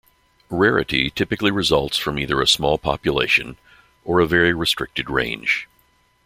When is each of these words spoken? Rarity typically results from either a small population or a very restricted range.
Rarity 0.49 1.11
typically 1.11 1.51
results 1.51 1.95
from 1.95 2.17
either 2.17 2.41
a 2.41 2.47
small 2.47 2.79
population 2.79 3.57
or 4.03 4.19
a 4.19 4.25
very 4.25 4.51
restricted 4.51 5.11
range. 5.11 5.69